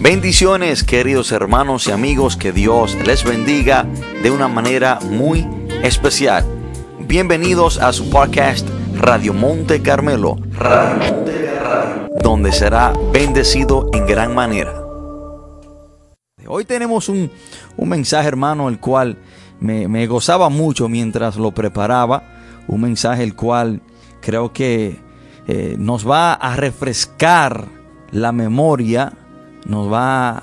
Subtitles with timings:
[0.00, 3.84] Bendiciones queridos hermanos y amigos, que Dios les bendiga
[4.22, 5.44] de una manera muy
[5.82, 6.44] especial.
[7.00, 10.36] Bienvenidos a su podcast Radio Monte Carmelo,
[12.22, 14.72] donde será bendecido en gran manera.
[16.46, 17.32] Hoy tenemos un,
[17.76, 19.18] mensaje hermano, el cual
[19.58, 22.22] me, gozaba mucho mientras lo preparaba,
[22.68, 23.82] un mensaje el cual
[24.20, 25.00] creo que
[25.48, 27.66] eh, nos va a refrescar
[28.12, 29.12] la memoria
[29.68, 30.42] nos va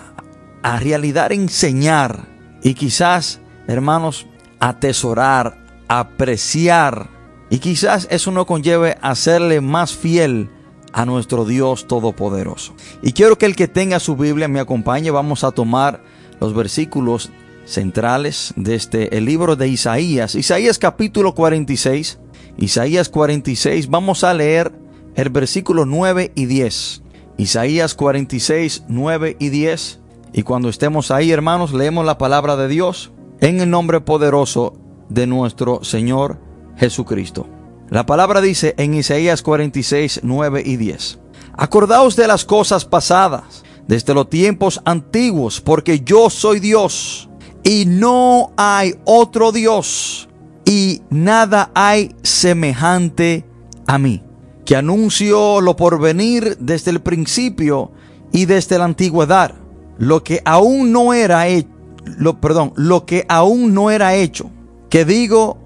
[0.63, 2.27] a realidad enseñar
[2.63, 4.27] y quizás, hermanos,
[4.59, 5.57] atesorar,
[5.87, 7.09] apreciar
[7.49, 10.49] y quizás eso nos conlleve hacerle más fiel
[10.93, 12.73] a nuestro Dios Todopoderoso.
[13.01, 15.11] Y quiero que el que tenga su Biblia me acompañe.
[15.11, 16.01] Vamos a tomar
[16.39, 17.31] los versículos
[17.65, 20.35] centrales de este el libro de Isaías.
[20.35, 22.19] Isaías capítulo 46.
[22.57, 23.89] Isaías 46.
[23.89, 24.71] Vamos a leer
[25.15, 27.01] el versículo 9 y 10.
[27.37, 29.99] Isaías 46, 9 y 10.
[30.33, 34.73] Y cuando estemos ahí, hermanos, leemos la palabra de Dios en el nombre poderoso
[35.09, 36.39] de nuestro Señor
[36.77, 37.47] Jesucristo.
[37.89, 41.19] La palabra dice en Isaías 46, 9 y 10.
[41.57, 47.29] Acordaos de las cosas pasadas, desde los tiempos antiguos, porque yo soy Dios
[47.63, 50.27] y no hay otro Dios
[50.65, 53.45] y nada hay semejante
[53.85, 54.23] a mí
[54.65, 57.91] que anunció lo por venir desde el principio
[58.31, 59.53] y desde la antigüedad,
[59.97, 61.69] lo que aún no era hecho,
[62.17, 64.49] lo, perdón, lo que aún no era hecho,
[64.89, 65.57] que digo,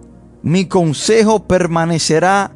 [0.44, 2.52] mi consejo permanecerá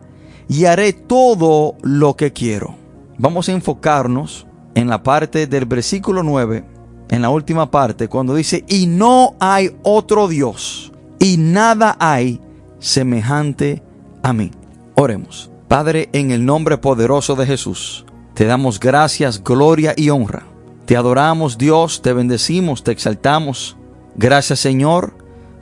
[0.48, 2.76] y haré todo lo que quiero.
[3.18, 6.66] Vamos a enfocarnos en la parte del versículo 9,
[7.10, 12.42] en la última parte, cuando dice, y no hay otro Dios, y nada hay
[12.80, 13.82] semejante
[14.22, 14.52] a mí.
[14.96, 15.53] Oremos.
[15.74, 20.44] Padre, en el nombre poderoso de Jesús, te damos gracias, gloria y honra.
[20.86, 23.76] Te adoramos, Dios, te bendecimos, te exaltamos.
[24.16, 25.16] Gracias, Señor,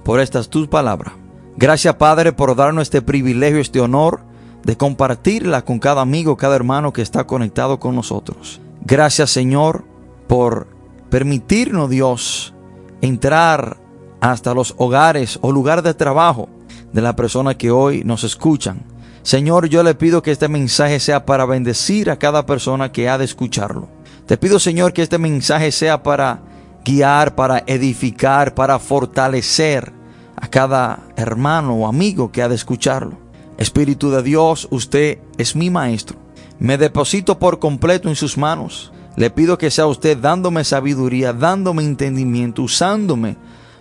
[0.04, 1.14] por estas tus palabras.
[1.56, 4.20] Gracias, Padre, por darnos este privilegio, este honor
[4.66, 8.60] de compartirla con cada amigo, cada hermano que está conectado con nosotros.
[8.82, 9.86] Gracias, Señor,
[10.28, 10.68] por
[11.10, 12.54] permitirnos, Dios,
[13.00, 13.78] entrar
[14.20, 16.50] hasta los hogares o lugar de trabajo
[16.92, 18.91] de la persona que hoy nos escuchan.
[19.24, 23.18] Señor, yo le pido que este mensaje sea para bendecir a cada persona que ha
[23.18, 23.88] de escucharlo.
[24.26, 26.42] Te pido, Señor, que este mensaje sea para
[26.84, 29.92] guiar, para edificar, para fortalecer
[30.36, 33.20] a cada hermano o amigo que ha de escucharlo.
[33.58, 36.18] Espíritu de Dios, usted es mi maestro.
[36.58, 38.92] Me deposito por completo en sus manos.
[39.16, 43.38] Le pido que sea usted dándome sabiduría, dándome entendimiento, usándome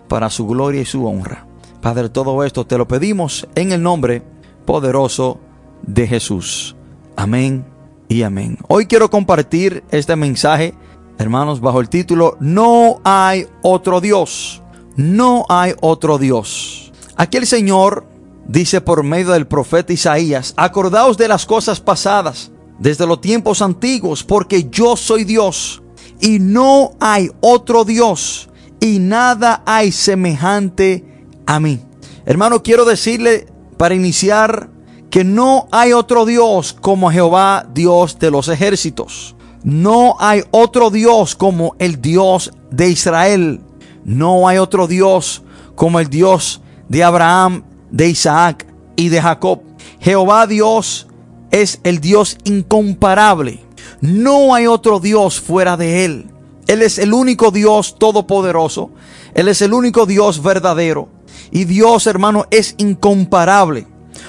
[0.09, 1.47] para su gloria y su honra.
[1.81, 4.23] Padre, todo esto te lo pedimos en el nombre
[4.71, 5.41] poderoso
[5.83, 6.77] de Jesús.
[7.17, 7.67] Amén
[8.09, 8.57] y amén.
[8.69, 10.75] Hoy quiero compartir este mensaje,
[11.19, 14.63] hermanos, bajo el título No hay otro Dios.
[14.95, 16.93] No hay otro Dios.
[17.17, 18.07] Aquí el Señor
[18.47, 24.23] dice por medio del profeta Isaías, acordaos de las cosas pasadas, desde los tiempos antiguos,
[24.23, 25.83] porque yo soy Dios
[26.21, 28.49] y no hay otro Dios
[28.79, 31.81] y nada hay semejante a mí.
[32.25, 33.50] Hermano, quiero decirle
[33.81, 34.69] para iniciar
[35.09, 39.35] que no hay otro Dios como Jehová, Dios de los ejércitos.
[39.65, 43.63] No hay otro Dios como el Dios de Israel.
[44.05, 45.43] No hay otro Dios
[45.77, 46.61] como el Dios
[46.91, 49.63] de Abraham, de Isaac y de Jacob.
[49.99, 51.07] Jehová Dios
[51.51, 53.65] es el Dios incomparable.
[54.03, 56.31] No hay otro Dios fuera de Él.
[56.71, 58.91] Él es el único Dios todopoderoso.
[59.35, 61.09] Él es el único Dios verdadero.
[61.51, 63.89] Y Dios, hermano, es incomparable.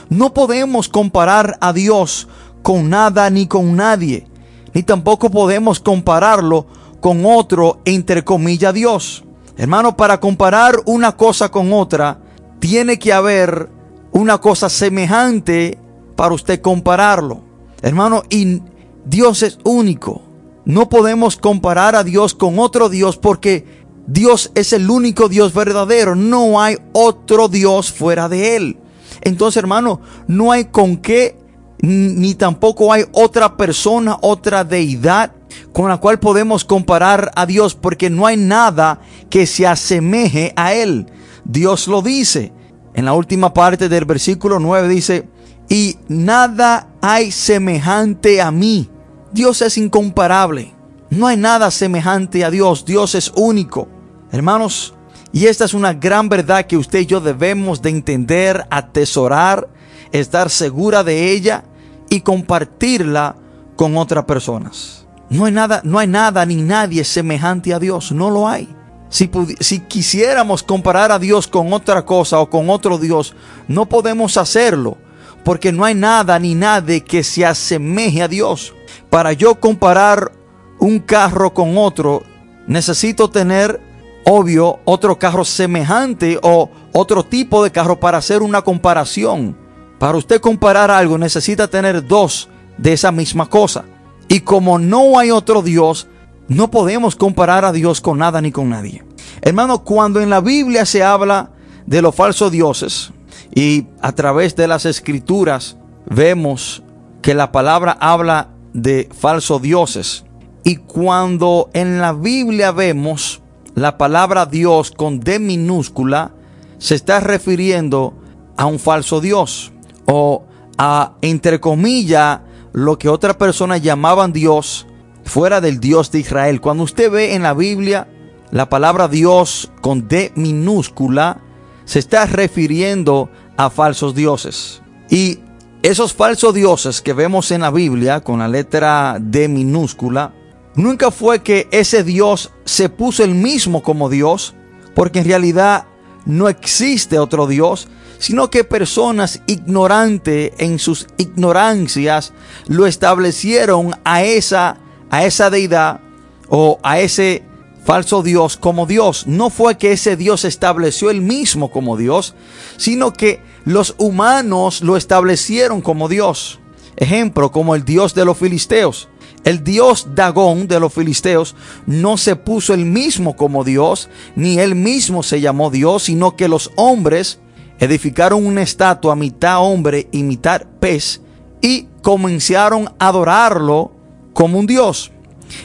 [0.10, 2.28] No podemos comparar a Dios
[2.64, 4.26] con nada ni con nadie.
[4.74, 6.66] Ni tampoco podemos compararlo
[7.00, 9.24] con otro, entre comillas, Dios.
[9.56, 12.22] Hermano, para comparar una cosa con otra,
[12.60, 13.70] tiene que haber
[14.14, 15.78] una cosa semejante
[16.16, 17.44] para usted compararlo.
[17.84, 18.64] Hermano, y
[19.06, 20.31] Dios es único.
[20.66, 23.66] No podemos comparar a Dios con otro Dios porque
[24.08, 26.16] Dios es el único Dios verdadero.
[26.16, 28.78] No hay otro Dios fuera de Él.
[29.22, 31.38] Entonces, hermano, no hay con qué,
[31.82, 35.34] ni tampoco hay otra persona, otra deidad
[35.74, 40.74] con la cual podemos comparar a Dios, porque no hay nada que se asemeje a
[40.74, 41.08] Él.
[41.46, 42.54] Dios lo dice.
[42.94, 45.28] En la última parte del versículo 9 dice,
[45.70, 48.90] y nada hay semejante a mí.
[49.34, 50.74] Dios es incomparable.
[51.10, 52.86] No hay nada semejante a Dios.
[52.86, 53.88] Dios es único.
[54.32, 54.94] Hermanos,
[55.32, 59.70] y esta es una gran verdad que usted y yo debemos de entender, atesorar,
[60.12, 61.64] estar segura de ella
[62.10, 63.36] y compartirla
[63.76, 65.08] con otras personas.
[65.30, 68.68] No hay nada, no hay nada ni nadie semejante a Dios, no lo hay.
[69.08, 69.30] Si,
[69.60, 73.34] si, quisiéramos comparar a Dios con otra cosa o con otro Dios,
[73.68, 74.98] no podemos hacerlo,
[75.44, 78.74] porque no hay nada ni nadie que se asemeje a Dios.
[79.10, 80.32] Para yo comparar
[80.80, 82.24] un carro con otro,
[82.68, 83.82] necesito tener,
[84.26, 89.58] obvio, otro carro semejante o otro tipo de carro para hacer una comparación.
[90.00, 93.86] Para usted comparar algo, necesita tener dos de esa misma cosa.
[94.28, 96.08] Y como no hay otro Dios,
[96.48, 99.04] no podemos comparar a Dios con nada ni con nadie.
[99.42, 101.52] Hermano, cuando en la Biblia se habla
[101.86, 103.12] de los falsos dioses
[103.54, 105.78] y a través de las escrituras
[106.10, 106.84] vemos
[107.22, 110.26] que la palabra habla de falsos dioses.
[110.64, 113.42] Y cuando en la Biblia vemos
[113.76, 116.34] la palabra Dios con D minúscula,
[116.78, 118.14] se está refiriendo
[118.58, 119.72] a un falso Dios
[120.06, 120.44] o
[120.78, 122.42] a, entre comillas,
[122.74, 124.88] lo que otras personas llamaban Dios
[125.24, 126.62] fuera del Dios de Israel.
[126.62, 128.08] Cuando usted ve en la Biblia
[128.52, 131.42] la palabra Dios con D minúscula,
[131.86, 134.82] se está refiriendo a falsos dioses.
[135.10, 135.40] Y
[135.84, 140.34] esos falsos dioses que vemos en la Biblia con la letra D minúscula,
[140.76, 144.54] nunca fue que ese Dios se puso el mismo como Dios,
[144.94, 145.86] porque en realidad
[146.26, 147.88] no existe otro Dios,
[148.20, 152.34] sino que personas ignorantes en sus ignorancias
[152.68, 154.78] lo establecieron a esa
[155.10, 156.00] a esa deidad
[156.48, 157.44] o a ese
[157.84, 159.28] falso Dios como Dios.
[159.28, 162.36] No fue que ese Dios estableció él mismo como Dios,
[162.78, 166.60] sino que los humanos lo establecieron como Dios.
[166.96, 169.08] Ejemplo, como el Dios de los filisteos.
[169.44, 171.56] El Dios Dagón de los filisteos
[171.88, 176.48] no se puso él mismo como Dios, ni él mismo se llamó Dios, sino que
[176.48, 177.40] los hombres
[177.80, 181.22] edificaron una estatua mitad hombre y mitad pez
[181.60, 183.92] y comenzaron a adorarlo
[184.34, 185.12] como un Dios.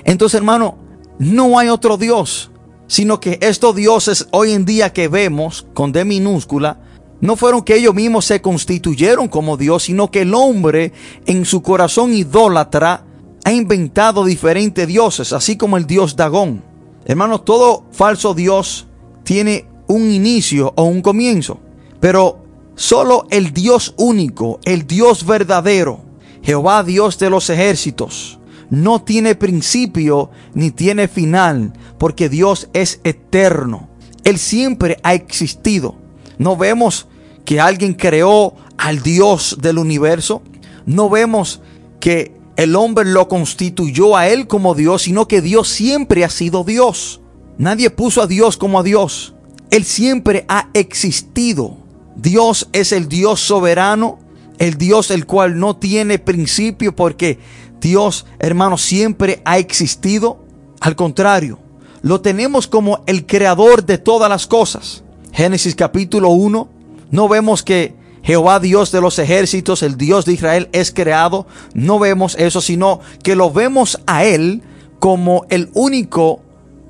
[0.04, 0.78] Entonces, hermano,
[1.18, 2.50] no hay otro Dios,
[2.86, 6.80] sino que estos dioses hoy en día que vemos con D minúscula,
[7.20, 10.92] no fueron que ellos mismos se constituyeron como Dios, sino que el hombre
[11.26, 13.04] en su corazón idólatra
[13.44, 16.62] ha inventado diferentes dioses, así como el dios Dagón.
[17.04, 18.86] Hermano, todo falso dios
[19.22, 21.60] tiene un inicio o un comienzo,
[22.00, 22.42] pero
[22.74, 26.00] solo el Dios único, el Dios verdadero,
[26.42, 33.88] Jehová Dios de los ejércitos, no tiene principio ni tiene final, porque Dios es eterno.
[34.24, 35.96] Él siempre ha existido.
[36.38, 37.06] No vemos
[37.44, 40.42] que alguien creó al Dios del universo.
[40.84, 41.60] No vemos
[42.00, 46.64] que el hombre lo constituyó a él como Dios, sino que Dios siempre ha sido
[46.64, 47.20] Dios.
[47.58, 49.34] Nadie puso a Dios como a Dios.
[49.70, 51.76] Él siempre ha existido.
[52.16, 54.18] Dios es el Dios soberano,
[54.58, 57.38] el Dios el cual no tiene principio porque
[57.80, 60.44] Dios, hermano, siempre ha existido.
[60.80, 61.58] Al contrario,
[62.02, 65.02] lo tenemos como el creador de todas las cosas.
[65.36, 66.66] Génesis capítulo 1,
[67.10, 71.46] no vemos que Jehová Dios de los ejércitos, el Dios de Israel, es creado.
[71.74, 74.62] No vemos eso, sino que lo vemos a Él
[74.98, 76.40] como el único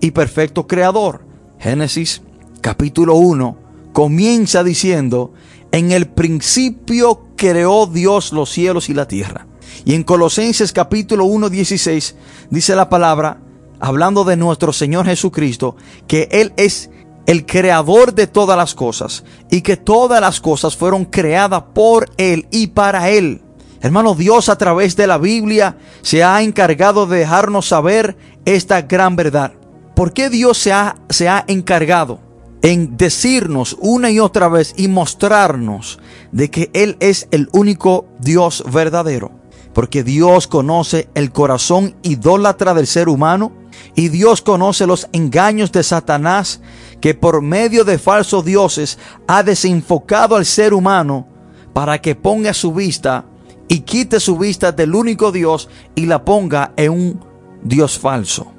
[0.01, 1.23] y perfecto creador.
[1.59, 2.23] Génesis
[2.61, 3.59] capítulo 1
[3.93, 5.33] comienza diciendo,
[5.73, 9.49] en el principio creó Dios los cielos y la tierra.
[9.85, 12.15] Y en Colosenses capítulo 1, 16
[12.51, 13.41] dice la palabra,
[13.81, 15.75] hablando de nuestro Señor Jesucristo,
[16.07, 16.91] que Él es
[17.27, 22.47] el creador de todas las cosas y que todas las cosas fueron creadas por Él
[22.51, 23.43] y para Él.
[23.81, 29.17] Hermano, Dios a través de la Biblia se ha encargado de dejarnos saber esta gran
[29.17, 29.53] verdad.
[29.95, 32.21] ¿Por qué Dios se ha, se ha encargado
[32.63, 35.99] en decirnos una y otra vez y mostrarnos
[36.33, 39.33] de que Él es el único Dios verdadero?
[39.77, 43.53] Porque Dios conoce el corazón idólatra del ser humano
[43.95, 46.63] y Dios conoce los engaños de Satanás
[47.03, 51.29] que por medio de falsos dioses ha desenfocado al ser humano
[51.75, 53.27] para que ponga su vista
[53.69, 57.25] y quite su vista del único Dios y la ponga en un
[57.63, 58.51] Dios falso.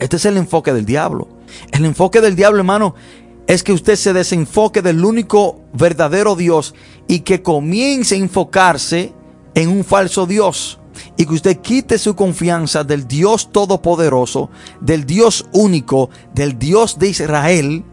[0.00, 1.28] Este es el enfoque del diablo.
[1.70, 2.96] El enfoque del diablo, hermano,
[3.46, 6.74] es que usted se desenfoque del único verdadero Dios
[7.06, 9.12] y que comience a enfocarse
[9.54, 10.78] en un falso Dios
[11.16, 17.08] y que usted quite su confianza del Dios todopoderoso, del Dios único, del Dios de
[17.08, 17.84] Israel,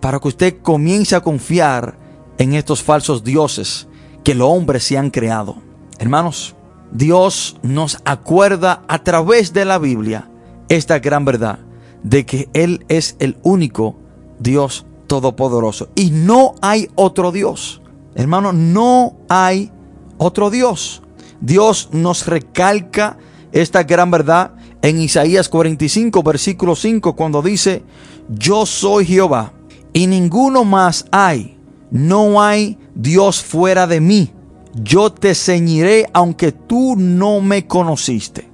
[0.00, 1.98] para que usted comience a confiar
[2.38, 3.86] en estos falsos dioses
[4.24, 5.56] que los hombres se han creado.
[5.98, 6.54] Hermanos,
[6.92, 10.30] Dios nos acuerda a través de la Biblia
[10.68, 11.58] esta gran verdad
[12.02, 13.96] de que Él es el único
[14.38, 17.82] Dios todopoderoso y no hay otro Dios.
[18.14, 19.70] Hermano, no hay
[20.18, 21.02] otro Dios.
[21.40, 23.16] Dios nos recalca
[23.52, 27.82] esta gran verdad en Isaías 45, versículo 5, cuando dice,
[28.28, 29.52] yo soy Jehová
[29.92, 31.58] y ninguno más hay,
[31.90, 34.30] no hay Dios fuera de mí.
[34.74, 38.48] Yo te ceñiré aunque tú no me conociste.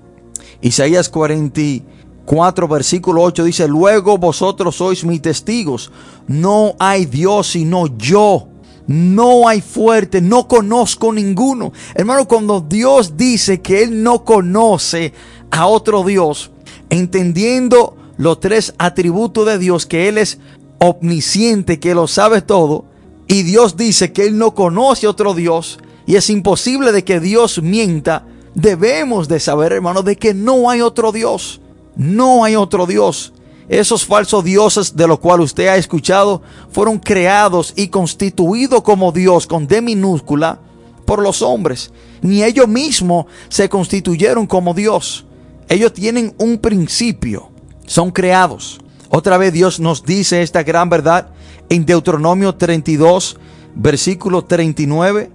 [0.62, 5.92] Isaías 44, versículo 8 dice, luego vosotros sois mis testigos,
[6.26, 8.48] no hay Dios sino yo.
[8.86, 11.72] No hay fuerte, no conozco ninguno.
[11.94, 15.12] Hermano, cuando Dios dice que Él no conoce
[15.50, 16.50] a otro Dios,
[16.90, 20.38] entendiendo los tres atributos de Dios, que Él es
[20.78, 22.84] omnisciente, que lo sabe todo,
[23.26, 27.18] y Dios dice que Él no conoce a otro Dios, y es imposible de que
[27.18, 28.24] Dios mienta,
[28.54, 31.60] debemos de saber, hermano, de que no hay otro Dios.
[31.96, 33.32] No hay otro Dios.
[33.68, 39.46] Esos falsos dioses de los cuales usted ha escuchado fueron creados y constituidos como Dios
[39.46, 40.60] con D minúscula
[41.04, 41.92] por los hombres.
[42.22, 45.26] Ni ellos mismos se constituyeron como Dios.
[45.68, 47.50] Ellos tienen un principio.
[47.86, 48.78] Son creados.
[49.08, 51.30] Otra vez Dios nos dice esta gran verdad
[51.68, 53.36] en Deuteronomio 32,
[53.74, 55.30] versículo 39.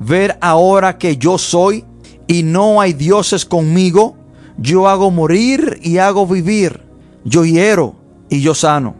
[0.00, 1.84] Ver ahora que yo soy
[2.26, 4.16] y no hay dioses conmigo.
[4.58, 6.85] Yo hago morir y hago vivir
[7.26, 7.96] yo hiero
[8.28, 8.94] y yo sano,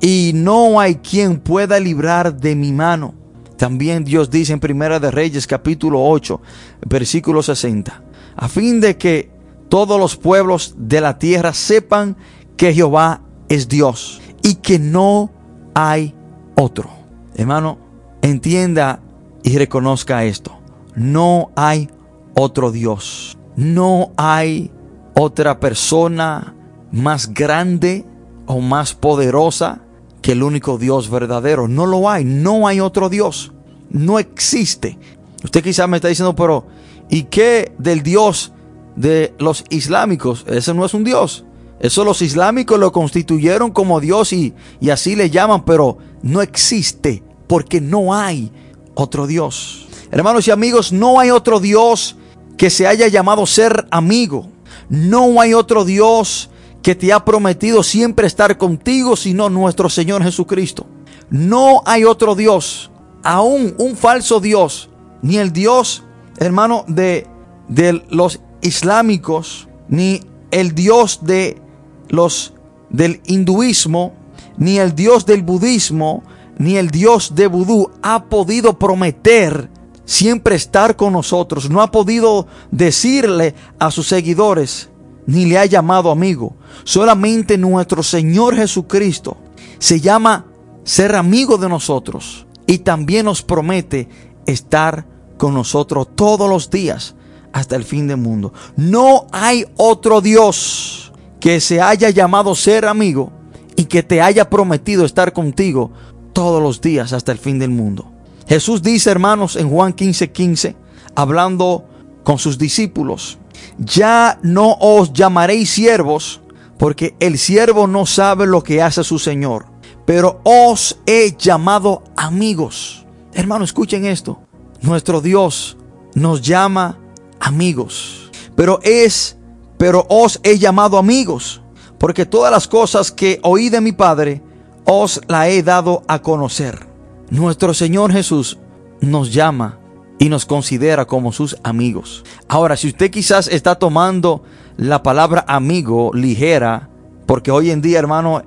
[0.00, 3.14] y no hay quien pueda librar de mi mano.
[3.56, 6.40] También Dios dice en Primera de Reyes capítulo 8,
[6.86, 8.02] versículo 60,
[8.36, 9.30] a fin de que
[9.68, 12.16] todos los pueblos de la tierra sepan
[12.56, 15.30] que Jehová es Dios y que no
[15.74, 16.14] hay
[16.56, 16.90] otro.
[17.34, 17.78] Hermano,
[18.22, 19.00] entienda
[19.42, 20.58] y reconozca esto.
[20.94, 21.88] No hay
[22.34, 23.38] otro Dios.
[23.56, 24.70] No hay
[25.14, 26.54] otra persona,
[26.92, 28.04] más grande
[28.46, 29.82] o más poderosa
[30.22, 31.68] que el único Dios verdadero.
[31.68, 33.52] No lo hay, no hay otro Dios,
[33.90, 34.98] no existe.
[35.44, 36.66] Usted quizás me está diciendo, pero
[37.08, 38.52] ¿y qué del Dios
[38.96, 40.44] de los islámicos?
[40.48, 41.44] Ese no es un Dios.
[41.80, 47.22] Eso los islámicos lo constituyeron como Dios y, y así le llaman, pero no existe
[47.46, 48.50] porque no hay
[48.94, 49.86] otro Dios.
[50.10, 52.16] Hermanos y amigos, no hay otro Dios
[52.56, 54.48] que se haya llamado ser amigo.
[54.88, 56.50] No hay otro Dios
[56.82, 60.86] que te ha prometido siempre estar contigo, sino nuestro Señor Jesucristo.
[61.30, 62.90] No hay otro Dios,
[63.22, 64.90] aún un falso Dios,
[65.22, 66.04] ni el Dios,
[66.38, 67.26] hermano, de,
[67.68, 71.60] de los islámicos, ni el Dios de
[72.08, 72.54] los
[72.90, 74.14] del hinduismo,
[74.56, 76.22] ni el Dios del budismo,
[76.58, 79.70] ni el Dios de vudú ha podido prometer
[80.04, 81.70] siempre estar con nosotros.
[81.70, 84.88] No ha podido decirle a sus seguidores,
[85.28, 86.56] ni le ha llamado amigo.
[86.84, 89.36] Solamente nuestro Señor Jesucristo
[89.78, 90.46] se llama
[90.84, 94.08] ser amigo de nosotros y también nos promete
[94.46, 95.06] estar
[95.36, 97.14] con nosotros todos los días
[97.52, 98.54] hasta el fin del mundo.
[98.76, 103.30] No hay otro Dios que se haya llamado ser amigo
[103.76, 105.92] y que te haya prometido estar contigo
[106.32, 108.10] todos los días hasta el fin del mundo.
[108.46, 110.76] Jesús dice, hermanos, en Juan 15:15, 15,
[111.14, 111.84] hablando
[112.24, 113.38] con sus discípulos,
[113.78, 116.40] ya no os llamaréis siervos,
[116.78, 119.66] porque el siervo no sabe lo que hace su Señor,
[120.04, 123.06] pero os he llamado amigos.
[123.32, 124.40] Hermano, escuchen esto.
[124.80, 125.76] Nuestro Dios
[126.14, 126.98] nos llama
[127.40, 129.36] amigos, pero es,
[129.76, 131.62] pero os he llamado amigos,
[131.98, 134.42] porque todas las cosas que oí de mi Padre,
[134.84, 136.86] os la he dado a conocer.
[137.28, 138.58] Nuestro Señor Jesús
[139.00, 139.78] nos llama
[140.18, 142.24] y nos considera como sus amigos.
[142.48, 144.42] Ahora, si usted quizás está tomando
[144.76, 146.88] la palabra amigo ligera,
[147.26, 148.42] porque hoy en día, hermano,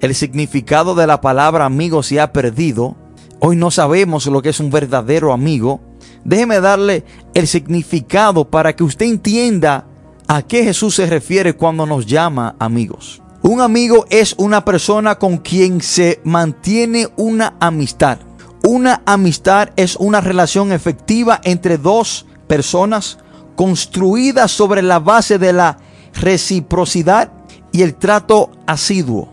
[0.00, 2.96] el significado de la palabra amigo se ha perdido,
[3.40, 5.80] hoy no sabemos lo que es un verdadero amigo,
[6.24, 9.86] déjeme darle el significado para que usted entienda
[10.28, 13.22] a qué Jesús se refiere cuando nos llama amigos.
[13.42, 18.18] Un amigo es una persona con quien se mantiene una amistad.
[18.68, 23.18] Una amistad es una relación efectiva entre dos personas
[23.54, 25.78] construida sobre la base de la
[26.14, 27.30] reciprocidad
[27.70, 29.28] y el trato asiduo.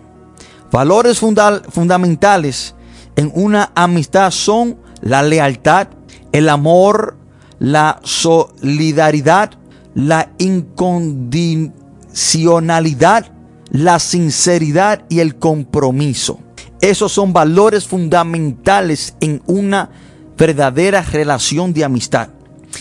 [0.72, 2.76] Valores fundamentales
[3.16, 5.88] en una amistad son la lealtad,
[6.32, 7.18] el amor,
[7.58, 9.50] la solidaridad,
[9.96, 13.32] la incondicionalidad,
[13.72, 16.43] la sinceridad y el compromiso.
[16.84, 19.90] Esos son valores fundamentales en una
[20.38, 22.28] verdadera relación de amistad.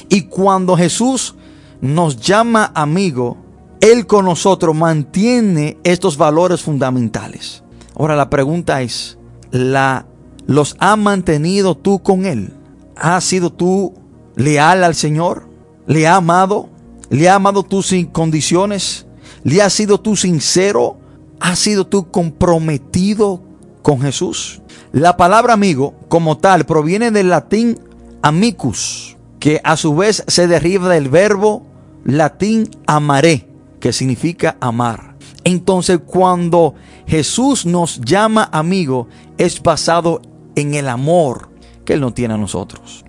[0.09, 1.37] Y cuando Jesús
[1.81, 3.37] nos llama amigo,
[3.81, 7.63] Él con nosotros mantiene estos valores fundamentales.
[7.95, 9.19] Ahora la pregunta es,
[9.53, 10.07] ¿la,
[10.49, 12.55] ¿los ha mantenido tú con Él?
[12.97, 13.95] ¿Has sido tú
[14.35, 15.49] leal al Señor?
[15.87, 16.69] ¿Le ha amado?
[17.09, 19.07] ¿Le ha amado tú sin condiciones?
[19.45, 20.97] ¿Le has sido tú sincero?
[21.39, 23.52] ¿Has sido tú comprometido
[23.83, 24.63] con Jesús?
[24.93, 27.79] La palabra amigo como tal proviene del latín
[28.23, 31.67] amicus, que a su vez se deriva del verbo
[32.05, 33.49] latín amaré,
[33.81, 35.17] que significa amar.
[35.45, 36.75] Entonces cuando
[37.07, 39.09] Jesús nos llama amigo,
[39.39, 40.23] es basado
[40.55, 41.49] en el amor
[41.85, 43.05] que Él no tiene a nosotros.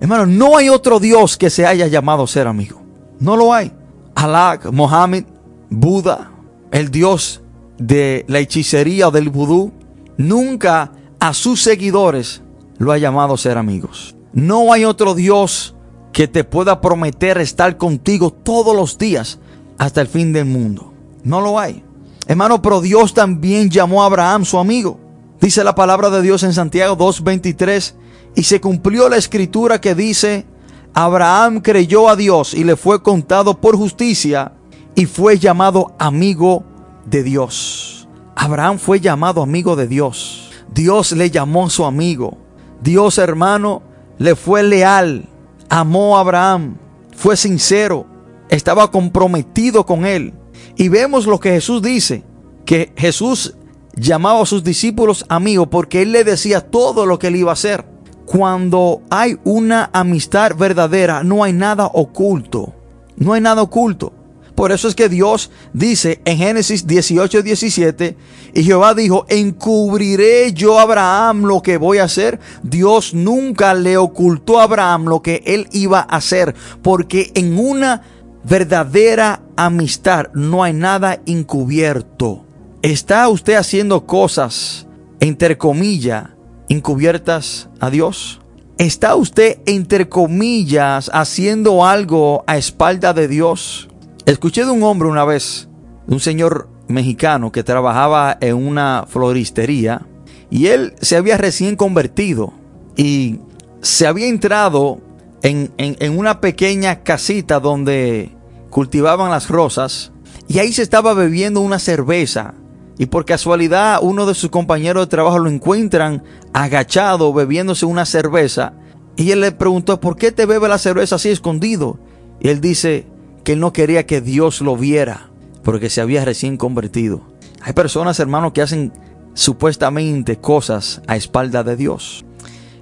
[0.00, 2.80] Hermano, no hay otro Dios que se haya llamado ser amigo.
[3.18, 3.72] No lo hay.
[4.14, 5.24] Alá, Mohammed,
[5.70, 6.30] Buda,
[6.70, 7.42] el Dios
[7.78, 9.72] de la hechicería o del vudú,
[10.18, 12.42] nunca a sus seguidores
[12.76, 14.14] lo ha llamado ser amigos.
[14.34, 15.74] No hay otro Dios
[16.12, 19.38] que te pueda prometer estar contigo todos los días
[19.78, 20.92] hasta el fin del mundo.
[21.24, 21.82] No lo hay.
[22.26, 25.00] Hermano, pero Dios también llamó a Abraham su amigo.
[25.40, 27.94] Dice la palabra de Dios en Santiago 2.23.
[28.34, 30.46] Y se cumplió la escritura que dice,
[30.94, 34.52] Abraham creyó a Dios y le fue contado por justicia
[34.94, 36.64] y fue llamado amigo
[37.06, 37.97] de Dios.
[38.40, 40.52] Abraham fue llamado amigo de Dios.
[40.72, 42.38] Dios le llamó su amigo.
[42.80, 43.82] Dios hermano
[44.16, 45.28] le fue leal.
[45.68, 46.76] Amó a Abraham.
[47.16, 48.06] Fue sincero.
[48.48, 50.34] Estaba comprometido con él.
[50.76, 52.22] Y vemos lo que Jesús dice.
[52.64, 53.56] Que Jesús
[53.96, 57.54] llamaba a sus discípulos amigos porque él le decía todo lo que él iba a
[57.54, 57.86] hacer.
[58.24, 62.72] Cuando hay una amistad verdadera, no hay nada oculto.
[63.16, 64.12] No hay nada oculto.
[64.58, 68.16] Por eso es que Dios dice en Génesis 18, 17,
[68.54, 72.40] y Jehová dijo, encubriré yo a Abraham lo que voy a hacer.
[72.64, 78.02] Dios nunca le ocultó a Abraham lo que él iba a hacer, porque en una
[78.42, 82.44] verdadera amistad no hay nada encubierto.
[82.82, 84.88] ¿Está usted haciendo cosas,
[85.20, 86.30] entre comillas,
[86.68, 88.40] encubiertas a Dios?
[88.76, 93.87] ¿Está usted, entre comillas, haciendo algo a espalda de Dios?
[94.28, 95.70] Escuché de un hombre una vez,
[96.06, 100.02] un señor mexicano que trabajaba en una floristería
[100.50, 102.52] y él se había recién convertido
[102.94, 103.38] y
[103.80, 105.00] se había entrado
[105.40, 108.30] en, en, una pequeña casita donde
[108.68, 110.12] cultivaban las rosas
[110.46, 112.52] y ahí se estaba bebiendo una cerveza
[112.98, 118.74] y por casualidad uno de sus compañeros de trabajo lo encuentran agachado bebiéndose una cerveza
[119.16, 121.98] y él le preguntó, ¿por qué te bebe la cerveza así escondido?
[122.40, 123.06] Y él dice,
[123.48, 125.30] que él no quería que Dios lo viera,
[125.64, 127.22] porque se había recién convertido.
[127.62, 128.92] Hay personas, hermanos, que hacen
[129.32, 132.26] supuestamente cosas a espalda de Dios.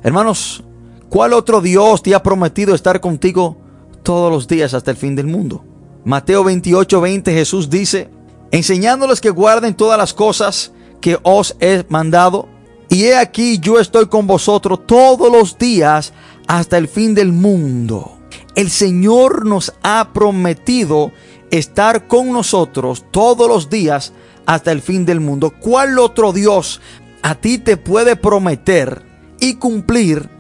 [0.03, 0.65] Hermanos,
[1.09, 3.57] ¿cuál otro Dios te ha prometido estar contigo
[4.03, 5.65] todos los días hasta el fin del mundo?
[6.05, 8.11] Mateo 28, 20 Jesús dice,
[8.51, 12.49] enseñándoles que guarden todas las cosas que os he mandado.
[12.89, 16.13] Y he aquí yo estoy con vosotros todos los días
[16.49, 18.16] hasta el fin del mundo.
[18.57, 21.13] El Señor nos ha prometido
[21.51, 24.15] estar con nosotros todos los días
[24.47, 25.53] hasta el fin del mundo.
[25.61, 26.81] ¿Cuál otro Dios
[27.21, 29.03] a ti te puede prometer
[29.41, 30.31] y cumplir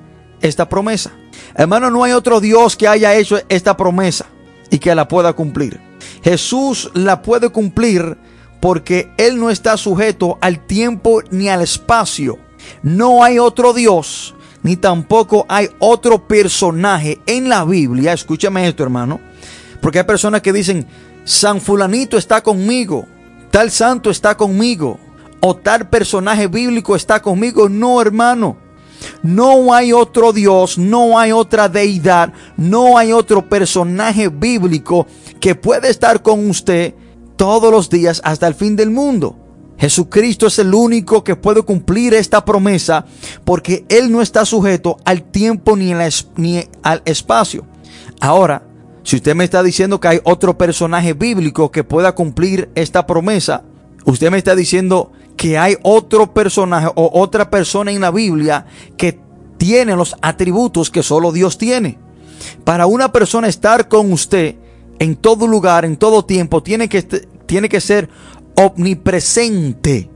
[0.40, 1.12] esta promesa?
[1.54, 4.24] Hermano, no hay otro Dios que haya hecho esta promesa
[4.70, 5.78] y que la pueda cumplir.
[6.24, 8.16] Jesús la puede cumplir
[8.62, 12.38] porque Él no está sujeto al tiempo ni al espacio.
[12.82, 14.34] No hay otro Dios
[14.66, 19.20] ni tampoco hay otro personaje en la Biblia, escúchame esto hermano,
[19.80, 20.88] porque hay personas que dicen,
[21.22, 23.06] San fulanito está conmigo,
[23.52, 24.98] tal santo está conmigo,
[25.38, 27.68] o tal personaje bíblico está conmigo.
[27.68, 28.56] No, hermano.
[29.22, 35.06] No hay otro Dios, no hay otra deidad, no hay otro personaje bíblico
[35.38, 36.92] que pueda estar con usted
[37.36, 39.45] todos los días hasta el fin del mundo.
[39.78, 43.04] Jesucristo es el único que puede cumplir esta promesa
[43.44, 47.66] porque Él no está sujeto al tiempo ni, al espacio.
[48.20, 48.62] Ahora,
[49.02, 53.62] si usted me está diciendo que hay otro personaje bíblico que pueda cumplir esta promesa,
[54.04, 59.20] usted me está diciendo que hay otro personaje o otra persona en la Biblia que
[59.58, 61.98] tiene los atributos que solo Dios tiene.
[62.64, 64.56] Para una persona estar con usted
[64.98, 68.08] en todo lugar, en todo tiempo, tiene que, tiene que ser
[68.56, 70.10] omnipresente.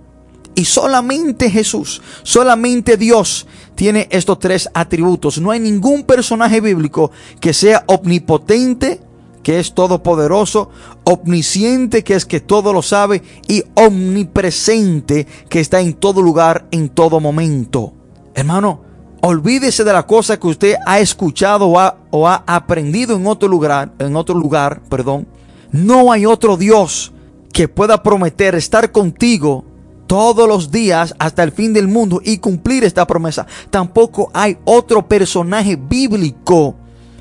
[0.55, 5.40] Y solamente Jesús, solamente Dios tiene estos tres atributos.
[5.40, 9.00] No hay ningún personaje bíblico que sea omnipotente,
[9.42, 10.70] que es todopoderoso,
[11.05, 16.88] omnisciente, que es que todo lo sabe, y omnipresente, que está en todo lugar, en
[16.90, 17.94] todo momento.
[18.35, 18.83] Hermano,
[19.22, 23.48] olvídese de la cosa que usted ha escuchado o ha, o ha aprendido en otro
[23.48, 25.26] lugar, en otro lugar, perdón.
[25.72, 27.12] No hay otro Dios
[27.52, 29.64] que pueda prometer estar contigo
[30.06, 33.46] todos los días hasta el fin del mundo y cumplir esta promesa.
[33.70, 36.74] Tampoco hay otro personaje bíblico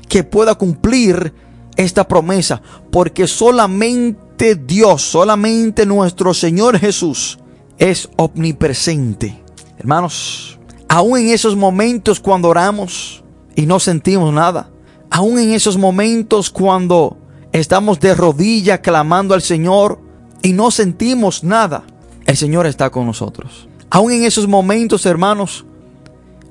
[0.08, 1.32] que pueda cumplir
[1.76, 7.38] esta promesa, porque solamente Dios, solamente nuestro Señor Jesús
[7.78, 9.40] es omnipresente.
[9.78, 13.22] Hermanos, aún en esos momentos cuando oramos
[13.54, 14.68] y no sentimos nada,
[15.10, 17.18] aún en esos momentos cuando
[17.52, 19.99] estamos de rodillas clamando al Señor
[20.42, 21.84] y no sentimos nada,
[22.26, 23.68] el Señor está con nosotros.
[23.90, 25.64] Aún en esos momentos, hermanos,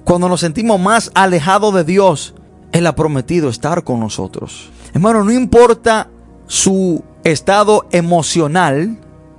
[0.03, 2.33] cuando nos sentimos más alejados de Dios,
[2.71, 4.69] Él ha prometido estar con nosotros.
[4.93, 6.09] Hermano, no importa
[6.47, 8.97] su estado emocional,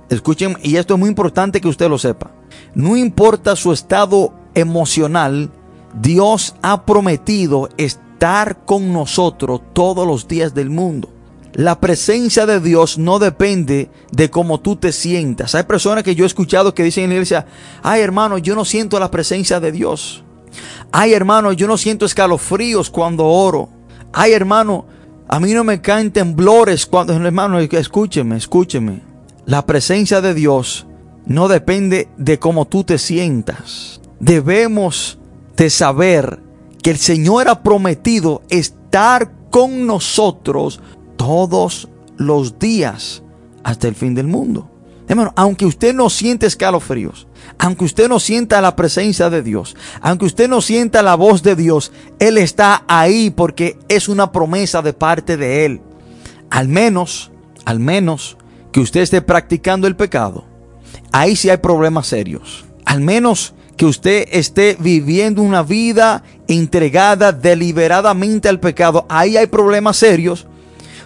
[0.09, 2.31] escuchen, y esto es muy importante que usted lo sepa,
[2.73, 5.51] no importa su estado emocional,
[6.01, 11.09] Dios ha prometido estar con nosotros todos los días del mundo.
[11.53, 15.53] La presencia de Dios no depende de cómo tú te sientas.
[15.53, 17.45] Hay personas que yo he escuchado que dicen en la iglesia,
[17.83, 20.23] ay hermano, yo no siento la presencia de Dios.
[20.91, 23.69] Ay hermano, yo no siento escalofríos cuando oro.
[24.13, 24.85] Ay hermano,
[25.27, 29.01] a mí no me caen temblores cuando, hermano, escúcheme, escúcheme.
[29.45, 30.85] La presencia de Dios
[31.25, 34.01] no depende de cómo tú te sientas.
[34.19, 35.19] Debemos
[35.55, 36.39] de saber
[36.81, 40.81] que el Señor ha prometido estar con nosotros
[41.21, 43.21] todos los días
[43.63, 44.71] hasta el fin del mundo.
[45.07, 47.27] Hermano, aunque usted no siente escalofríos,
[47.59, 51.55] aunque usted no sienta la presencia de Dios, aunque usted no sienta la voz de
[51.55, 55.81] Dios, Él está ahí porque es una promesa de parte de Él.
[56.49, 57.31] Al menos,
[57.65, 58.35] al menos
[58.71, 60.45] que usted esté practicando el pecado,
[61.11, 62.65] ahí sí hay problemas serios.
[62.83, 69.97] Al menos que usted esté viviendo una vida entregada deliberadamente al pecado, ahí hay problemas
[69.97, 70.47] serios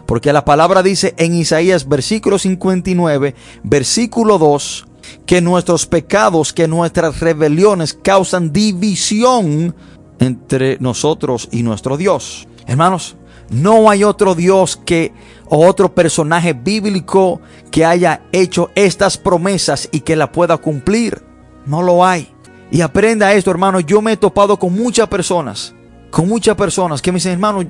[0.06, 4.88] porque la palabra dice en Isaías versículo 59, versículo 2,
[5.26, 9.76] que nuestros pecados, que nuestras rebeliones causan división
[10.20, 12.48] entre nosotros y nuestro Dios.
[12.68, 13.18] Hermanos,
[13.50, 15.14] no hay otro Dios que
[15.48, 17.42] o otro personaje bíblico
[17.72, 21.24] que haya hecho estas promesas y que la pueda cumplir.
[21.66, 22.32] No lo hay.
[22.72, 23.80] Y aprenda esto, hermano.
[23.80, 25.76] Yo me he topado con muchas personas,
[26.10, 27.64] con muchas personas que me dicen, hermano,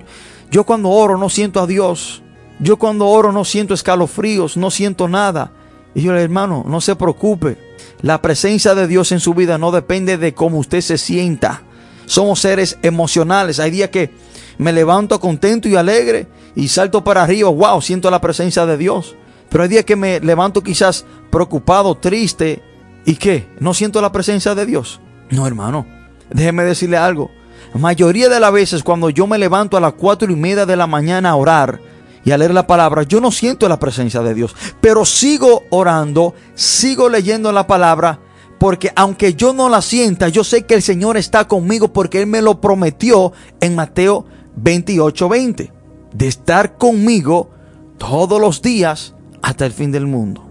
[0.50, 2.24] yo cuando oro no siento a Dios.
[2.60, 5.52] Yo cuando oro no siento escalofríos, no siento nada.
[5.94, 7.58] Y yo, hermano, no se preocupe.
[8.02, 11.64] La presencia de Dios en su vida no depende de cómo usted se sienta.
[12.06, 13.60] Somos seres emocionales.
[13.60, 14.12] Hay días que
[14.58, 17.50] me levanto contento y alegre y salto para arriba.
[17.50, 19.16] Wow, siento la presencia de Dios.
[19.50, 22.62] Pero hay días que me levanto quizás preocupado, triste.
[23.06, 23.48] ¿Y qué?
[23.60, 25.00] ¿No siento la presencia de Dios?
[25.30, 25.86] No, hermano.
[26.30, 27.32] Déjeme decirle algo.
[27.74, 30.76] La mayoría de las veces cuando yo me levanto a las cuatro y media de
[30.76, 31.80] la mañana a orar,
[32.26, 36.34] y a leer la palabra, yo no siento la presencia de Dios, pero sigo orando,
[36.56, 38.20] sigo leyendo la palabra,
[38.58, 42.28] porque aunque yo no la sienta, yo sé que el Señor está conmigo porque Él
[42.28, 45.74] me lo prometió en Mateo 28, 20,
[46.14, 47.52] de estar conmigo
[48.00, 50.44] todos los días hasta el fin del mundo.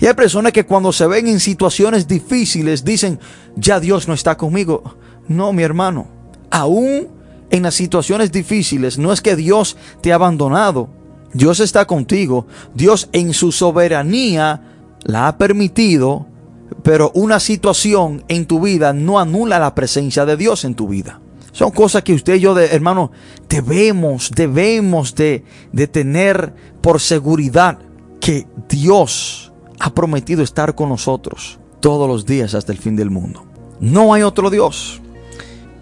[0.00, 3.20] Y hay personas que cuando se ven en situaciones difíciles dicen,
[3.54, 4.96] ya Dios no está conmigo.
[5.28, 6.08] No, mi hermano,
[6.50, 7.08] aún
[7.50, 10.88] en las situaciones difíciles no es que Dios te ha abandonado,
[11.32, 12.46] Dios está contigo.
[12.74, 14.62] Dios en su soberanía
[15.04, 16.26] la ha permitido,
[16.82, 21.20] pero una situación en tu vida no anula la presencia de Dios en tu vida.
[21.52, 23.12] Son cosas que usted y yo, hermano,
[23.48, 27.78] debemos, debemos de, de tener por seguridad
[28.20, 33.44] que Dios ha prometido estar con nosotros todos los días hasta el fin del mundo.
[33.80, 35.02] No hay otro Dios.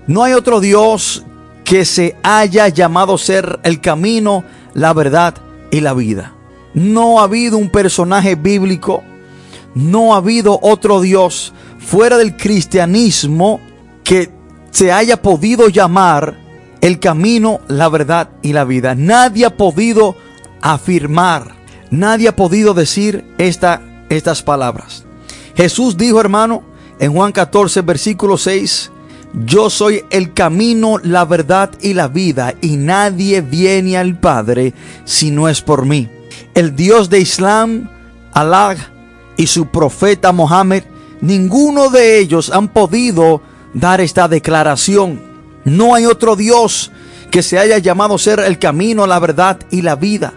[0.06, 1.24] No hay otro Dios
[1.62, 4.42] que se haya llamado ser el camino,
[4.74, 5.34] la verdad
[5.70, 6.34] y la vida.
[6.74, 9.02] No ha habido un personaje bíblico,
[9.74, 13.60] no ha habido otro Dios fuera del cristianismo
[14.04, 14.30] que
[14.70, 16.36] se haya podido llamar
[16.80, 18.94] el camino, la verdad y la vida.
[18.94, 20.16] Nadie ha podido
[20.60, 21.56] afirmar,
[21.90, 25.04] nadie ha podido decir esta, estas palabras.
[25.56, 26.62] Jesús dijo, hermano,
[26.98, 28.90] en Juan 14, versículo 6,
[29.32, 35.30] yo soy el camino, la verdad y la vida, y nadie viene al Padre si
[35.30, 36.08] no es por mí.
[36.54, 37.88] El Dios de Islam,
[38.32, 38.76] Allah
[39.36, 40.84] y su profeta Mohammed,
[41.20, 43.40] ninguno de ellos han podido
[43.72, 45.20] dar esta declaración.
[45.64, 46.90] No hay otro Dios
[47.30, 50.32] que se haya llamado ser el camino, la verdad y la vida.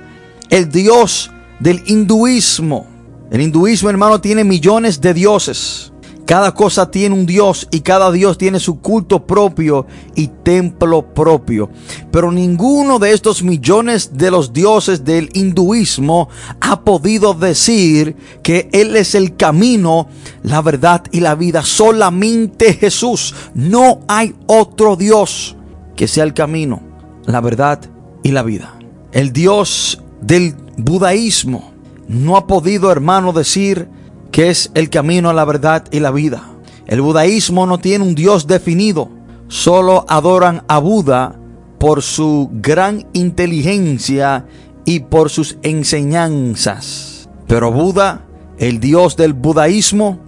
[0.50, 2.88] El Dios del hinduismo.
[3.32, 5.93] El hinduismo, hermano, tiene millones de dioses.
[6.26, 11.70] Cada cosa tiene un Dios y cada Dios tiene su culto propio y templo propio.
[12.12, 16.30] Pero ninguno de estos millones de los dioses del hinduismo
[16.62, 20.08] ha podido decir que Él es el camino,
[20.44, 21.64] la verdad y la vida.
[21.64, 23.36] Solamente Jesús.
[23.54, 25.58] No hay otro Dios
[25.96, 26.82] que sea el camino,
[27.26, 27.80] la verdad
[28.24, 28.76] y la vida.
[29.12, 31.72] El Dios del budaísmo
[32.08, 33.90] no ha podido, hermano, decir
[34.34, 36.44] que es el camino a la verdad y la vida.
[36.88, 39.10] El budaísmo no tiene un Dios definido,
[39.48, 41.40] solo adoran a Buda
[41.78, 44.48] por su gran inteligencia
[44.86, 47.30] y por sus enseñanzas.
[47.48, 48.26] Pero Buda,
[48.58, 50.20] el Dios del budaísmo,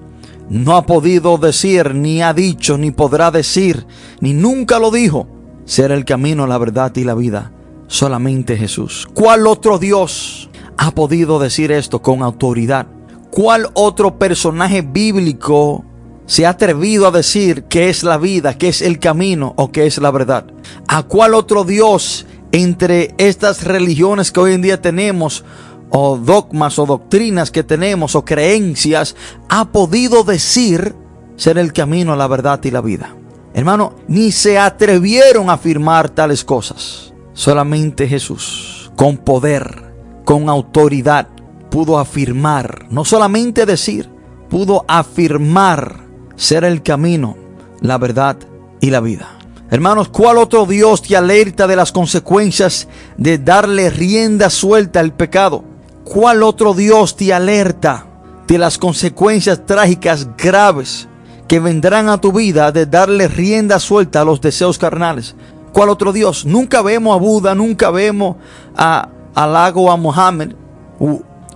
[0.49, 3.87] no ha podido decir, ni ha dicho, ni podrá decir,
[4.19, 5.27] ni nunca lo dijo,
[5.65, 7.51] ser el camino, la verdad y la vida.
[7.87, 9.07] Solamente Jesús.
[9.15, 12.85] ¿Cuál otro Dios ha podido decir esto con autoridad?
[13.31, 15.83] ¿Cuál otro personaje bíblico
[16.25, 19.85] se ha atrevido a decir que es la vida, que es el camino o que
[19.85, 20.45] es la verdad?
[20.87, 25.43] ¿A cuál otro Dios entre estas religiones que hoy en día tenemos
[25.89, 29.15] o dogmas o doctrinas que tenemos o creencias
[29.49, 30.95] ha podido decir
[31.35, 33.15] ser el camino la verdad y la vida?
[33.53, 37.13] Hermano, ni se atrevieron a afirmar tales cosas.
[37.33, 39.93] Solamente Jesús, con poder,
[40.25, 41.29] con autoridad,
[41.75, 44.09] pudo afirmar, no solamente decir,
[44.49, 46.05] pudo afirmar
[46.37, 47.35] ser el camino,
[47.81, 48.37] la verdad
[48.79, 49.27] y la vida.
[49.69, 55.65] Hermanos, ¿cuál otro Dios te alerta de las consecuencias de darle rienda suelta al pecado?
[56.05, 58.05] ¿Cuál otro Dios te alerta
[58.47, 61.09] de las consecuencias trágicas graves
[61.45, 65.35] que vendrán a tu vida de darle rienda suelta a los deseos carnales.
[65.73, 66.45] ¿Cuál otro Dios?
[66.45, 68.37] Nunca vemos a Buda, nunca vemos
[68.77, 70.53] a, Lago a Mohammed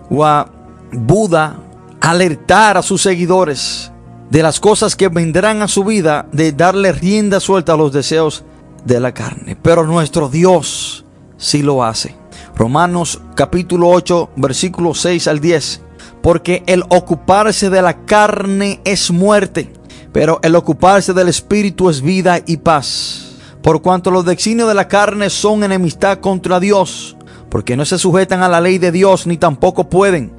[0.09, 0.49] o, a
[0.91, 1.57] Buda
[2.01, 3.91] alertar a sus seguidores
[4.29, 8.43] de las cosas que vendrán a su vida de darle rienda suelta a los deseos
[8.85, 9.55] de la carne.
[9.61, 11.05] Pero nuestro Dios
[11.37, 12.15] sí lo hace.
[12.55, 15.81] Romanos capítulo 8, versículo 6 al 10.
[16.21, 19.71] Porque el ocuparse de la carne es muerte
[20.11, 23.25] pero el ocuparse del Espíritu es vida y paz.
[23.61, 27.17] Por cuanto los designios de la carne son enemistad contra Dios,
[27.49, 30.31] porque no se sujetan a la ley de Dios ni tampoco pueden.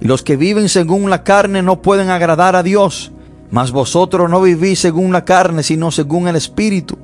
[0.00, 3.12] Y los que viven según la carne no pueden agradar a Dios.
[3.50, 6.98] Mas vosotros no vivís según la carne, sino según el Espíritu.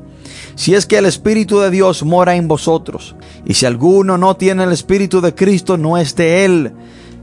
[0.56, 3.16] Si es que el Espíritu de Dios mora en vosotros.
[3.44, 6.72] Y si alguno no tiene el Espíritu de Cristo, no es de él.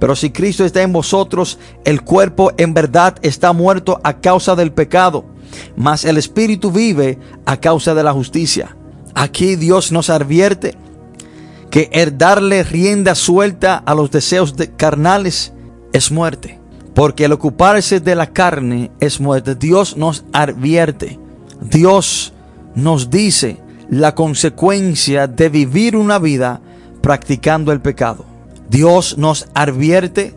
[0.01, 4.71] Pero si Cristo está en vosotros, el cuerpo en verdad está muerto a causa del
[4.71, 5.25] pecado,
[5.75, 8.75] mas el espíritu vive a causa de la justicia.
[9.13, 10.75] Aquí Dios nos advierte
[11.71, 15.53] que el darle rienda suelta a los deseos carnales
[15.93, 16.59] es muerte.
[16.93, 19.55] Porque el ocuparse de la carne es muerte.
[19.55, 21.17] Dios nos advierte.
[21.61, 22.33] Dios
[22.75, 23.57] nos dice
[23.89, 26.59] la consecuencia de vivir una vida
[27.01, 28.25] practicando el pecado.
[28.69, 30.35] Dios nos advierte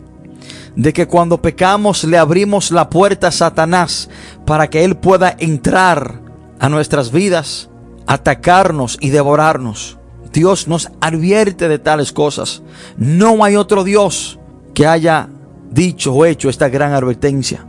[0.77, 4.09] de que cuando pecamos le abrimos la puerta a Satanás
[4.45, 6.21] para que Él pueda entrar
[6.59, 7.69] a nuestras vidas,
[8.07, 9.97] atacarnos y devorarnos.
[10.35, 12.61] Dios nos advierte de tales cosas.
[12.97, 14.37] No hay otro Dios
[14.73, 15.29] que haya
[15.71, 17.65] dicho o hecho esta gran advertencia.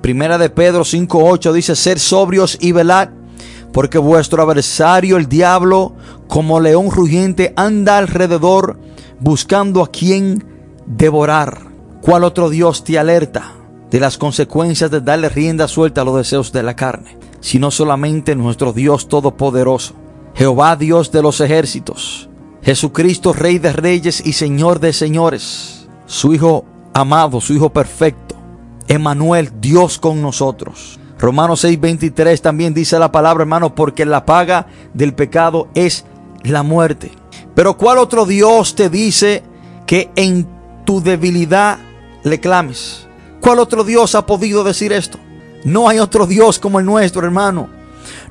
[0.00, 3.10] Primera de Pedro 5.8 dice, ser sobrios y velad,
[3.72, 5.94] porque vuestro adversario el diablo,
[6.26, 8.78] como león rugiente, anda alrededor
[9.20, 10.44] buscando a quien
[10.86, 11.68] devorar.
[12.00, 13.52] ¿Cuál otro Dios te alerta
[13.90, 17.18] de las consecuencias de darle rienda suelta a los deseos de la carne?
[17.40, 19.94] Sino solamente nuestro Dios Todopoderoso,
[20.40, 22.30] Jehová Dios de los ejércitos,
[22.62, 28.36] Jesucristo Rey de Reyes y Señor de Señores, su Hijo amado, su Hijo perfecto,
[28.88, 30.98] Emanuel, Dios con nosotros.
[31.18, 36.06] Romanos 6:23 también dice la palabra, hermano, porque la paga del pecado es
[36.42, 37.12] la muerte.
[37.54, 39.42] Pero ¿cuál otro Dios te dice
[39.84, 40.48] que en
[40.86, 41.80] tu debilidad
[42.22, 43.06] le clames?
[43.42, 45.18] ¿Cuál otro Dios ha podido decir esto?
[45.64, 47.79] No hay otro Dios como el nuestro, hermano.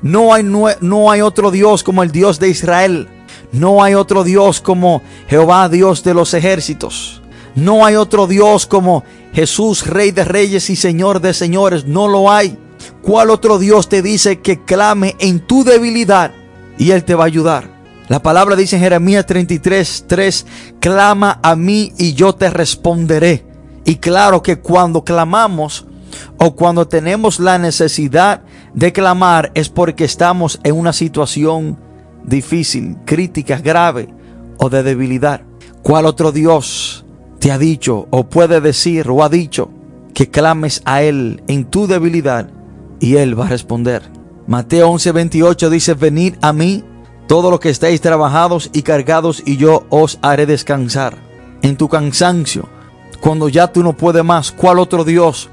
[0.02, 3.08] No hay, no hay otro Dios como el Dios de Israel.
[3.52, 7.20] No hay otro Dios como Jehová, Dios de los ejércitos.
[7.54, 11.84] No hay otro Dios como Jesús, Rey de reyes y Señor de señores.
[11.84, 12.56] No lo hay.
[13.02, 16.32] ¿Cuál otro Dios te dice que clame en tu debilidad
[16.78, 17.80] y Él te va a ayudar?
[18.08, 20.46] La palabra dice en Jeremías 33, 3,
[20.80, 23.44] clama a mí y yo te responderé.
[23.84, 25.86] Y claro que cuando clamamos
[26.38, 28.42] o cuando tenemos la necesidad
[28.74, 31.78] de clamar es porque estamos en una situación
[32.24, 34.08] difícil, crítica, grave
[34.58, 35.42] o de debilidad.
[35.82, 37.04] ¿Cuál otro Dios
[37.38, 39.70] te ha dicho o puede decir o ha dicho
[40.14, 42.50] que clames a Él en tu debilidad
[43.00, 44.02] y Él va a responder?
[44.46, 46.84] Mateo 11:28 dice, venid a mí
[47.28, 51.16] todo lo que estéis trabajados y cargados y yo os haré descansar.
[51.62, 52.68] En tu cansancio,
[53.20, 55.48] cuando ya tú no puedes más, ¿cuál otro Dios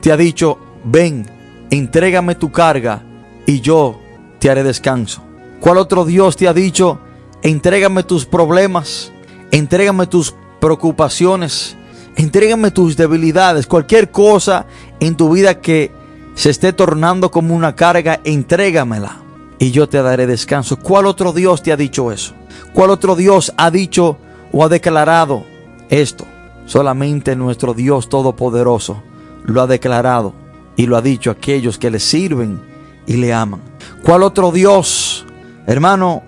[0.00, 1.26] te ha dicho, ven,
[1.70, 3.02] entrégame tu carga
[3.46, 4.00] y yo
[4.38, 5.22] te haré descanso?
[5.60, 7.00] ¿Cuál otro Dios te ha dicho,
[7.42, 9.12] entrégame tus problemas,
[9.50, 11.76] entrégame tus preocupaciones
[12.18, 14.66] Entrégame tus debilidades, cualquier cosa
[14.98, 15.92] en tu vida que
[16.34, 19.18] se esté tornando como una carga, entrégamela
[19.60, 20.80] y yo te daré descanso.
[20.80, 22.34] ¿Cuál otro Dios te ha dicho eso?
[22.72, 24.18] ¿Cuál otro Dios ha dicho
[24.50, 25.44] o ha declarado
[25.90, 26.24] esto?
[26.66, 29.00] Solamente nuestro Dios Todopoderoso
[29.48, 30.34] lo ha declarado
[30.76, 32.60] y lo ha dicho a aquellos que le sirven
[33.06, 33.60] y le aman.
[34.04, 35.26] ¿Cuál otro Dios,
[35.66, 36.22] hermano,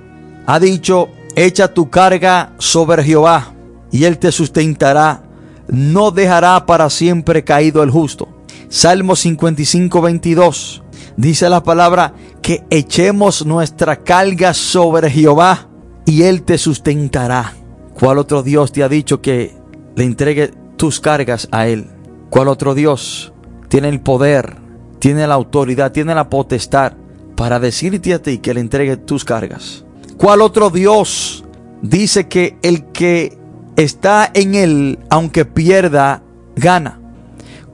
[0.46, 3.52] ha dicho, echa tu carga sobre Jehová
[3.92, 5.22] y él te sustentará,
[5.68, 8.28] no dejará para siempre caído el justo?
[8.68, 10.82] Salmo 55, 22.
[11.16, 15.68] Dice la palabra que echemos nuestra carga sobre Jehová
[16.06, 17.52] y Él te sustentará.
[17.94, 19.54] ¿Cuál otro Dios te ha dicho que
[19.96, 21.99] le entregue tus cargas a Él?
[22.30, 23.32] ¿Cuál otro Dios
[23.68, 24.56] tiene el poder,
[25.00, 26.92] tiene la autoridad, tiene la potestad
[27.34, 29.84] para decirte a ti que le entregue tus cargas?
[30.16, 31.44] ¿Cuál otro Dios
[31.82, 33.36] dice que el que
[33.74, 36.22] está en Él, aunque pierda,
[36.54, 37.00] gana?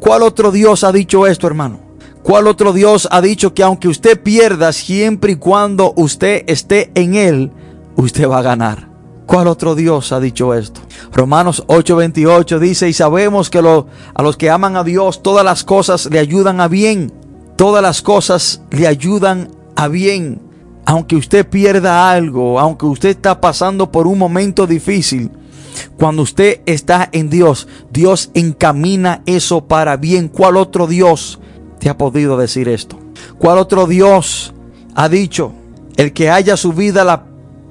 [0.00, 1.80] ¿Cuál otro Dios ha dicho esto, hermano?
[2.22, 7.14] ¿Cuál otro Dios ha dicho que aunque usted pierda, siempre y cuando usted esté en
[7.14, 7.52] Él,
[7.96, 8.95] usted va a ganar?
[9.26, 10.80] ¿Cuál otro Dios ha dicho esto?
[11.12, 16.06] Romanos 8:28 dice, y sabemos que a los que aman a Dios, todas las cosas
[16.06, 17.12] le ayudan a bien.
[17.56, 20.40] Todas las cosas le ayudan a bien.
[20.84, 25.32] Aunque usted pierda algo, aunque usted está pasando por un momento difícil,
[25.96, 30.28] cuando usted está en Dios, Dios encamina eso para bien.
[30.28, 31.40] ¿Cuál otro Dios
[31.80, 32.98] te ha podido decir esto?
[33.38, 34.54] ¿Cuál otro Dios
[34.94, 35.52] ha dicho,
[35.96, 37.24] el que haya su vida la,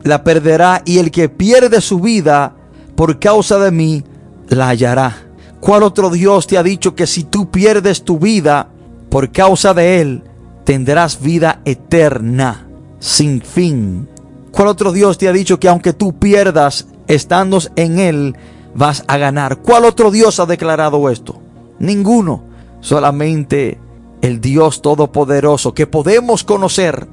[0.06, 2.56] la perderá y el que pierde su vida
[2.96, 4.04] por causa de mí
[4.48, 5.18] la hallará?
[5.60, 8.70] ¿Cuál otro Dios te ha dicho que si tú pierdes tu vida
[9.10, 10.24] por causa de Él,
[10.64, 12.68] tendrás vida eterna,
[13.00, 14.08] sin fin?
[14.52, 18.36] ¿Cuál otro Dios te ha dicho que aunque tú pierdas estando en Él,
[18.76, 19.58] vas a ganar.
[19.58, 21.42] ¿Cuál otro Dios ha declarado esto?
[21.80, 22.44] Ninguno.
[22.82, 23.80] Solamente
[24.22, 27.08] el Dios Todopoderoso que podemos conocer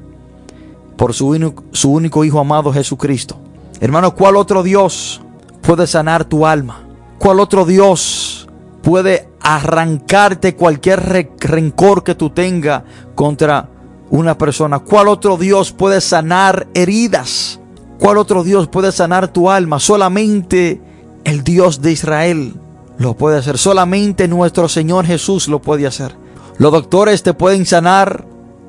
[1.02, 3.36] por su único, su único Hijo amado Jesucristo.
[3.80, 5.20] Hermano, ¿cuál otro Dios
[5.60, 6.84] puede sanar tu alma?
[7.18, 8.46] ¿Cuál otro Dios
[8.84, 12.84] puede arrancarte cualquier rencor que tú tengas
[13.16, 13.68] contra
[14.10, 14.78] una persona?
[14.78, 17.58] ¿Cuál otro Dios puede sanar heridas?
[17.98, 19.80] ¿Cuál otro Dios puede sanar tu alma?
[19.80, 20.80] Solamente
[21.24, 22.54] el Dios de Israel
[22.98, 23.58] lo puede hacer.
[23.58, 26.14] Solamente nuestro Señor Jesús lo puede hacer.
[26.58, 28.24] Los doctores te pueden sanar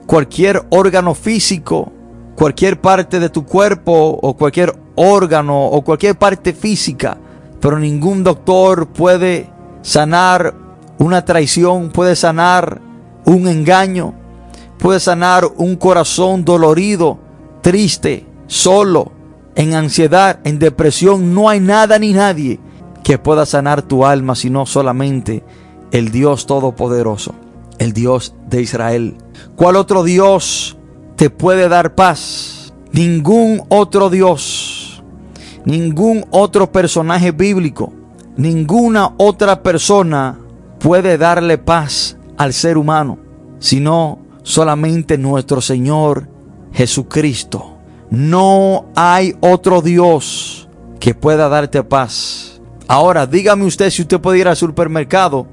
[0.07, 1.91] cualquier órgano físico,
[2.35, 7.17] cualquier parte de tu cuerpo o cualquier órgano o cualquier parte física.
[7.59, 9.49] Pero ningún doctor puede
[9.81, 10.53] sanar
[10.97, 12.81] una traición, puede sanar
[13.25, 14.13] un engaño,
[14.77, 17.19] puede sanar un corazón dolorido,
[17.61, 19.11] triste, solo
[19.55, 22.59] en ansiedad, en depresión, no hay nada ni nadie
[23.03, 25.43] que pueda sanar tu alma, sino solamente
[25.91, 27.35] el Dios Todopoderoso,
[27.77, 29.17] el Dios de Israel.
[29.55, 30.77] ¿Cuál otro Dios
[31.15, 32.73] te puede dar paz?
[32.91, 35.03] Ningún otro Dios,
[35.65, 37.91] ningún otro personaje bíblico,
[38.37, 40.37] ninguna otra persona
[40.79, 43.17] puede darle paz al ser humano,
[43.59, 46.27] sino solamente nuestro Señor
[46.73, 47.77] Jesucristo.
[48.09, 50.67] No hay otro Dios
[50.99, 52.61] que pueda darte paz.
[52.87, 55.47] Ahora, dígame usted si usted puede ir al supermercado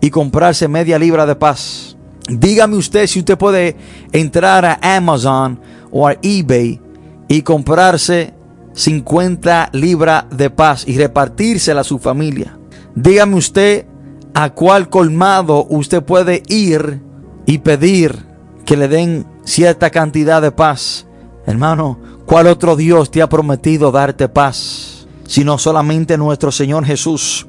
[0.00, 1.89] y comprarse media libra de paz.
[2.30, 3.76] Dígame usted si usted puede
[4.12, 6.80] entrar a Amazon o a eBay
[7.26, 8.32] y comprarse
[8.72, 12.56] 50 libras de paz y repartírsela a su familia.
[12.94, 13.86] Dígame usted
[14.32, 17.02] a cuál colmado usted puede ir
[17.46, 18.26] y pedir
[18.64, 21.06] que le den cierta cantidad de paz.
[21.46, 25.08] Hermano, ¿cuál otro Dios te ha prometido darte paz?
[25.26, 27.48] Sino solamente nuestro Señor Jesús.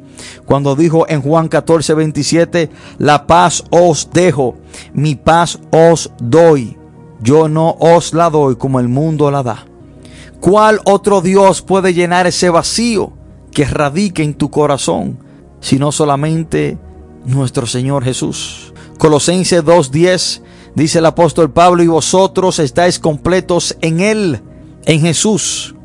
[0.51, 4.57] Cuando dijo en Juan 14, 27, la paz os dejo,
[4.93, 6.77] mi paz os doy.
[7.21, 9.65] Yo no os la doy como el mundo la da.
[10.41, 13.13] ¿Cuál otro Dios puede llenar ese vacío
[13.53, 15.19] que radica en tu corazón?
[15.61, 16.77] Sino solamente
[17.23, 18.73] nuestro Señor Jesús.
[18.97, 20.41] Colosenses 2.10
[20.75, 24.41] Dice el apóstol Pablo, y vosotros estáis completos en Él,
[24.83, 25.75] en Jesús.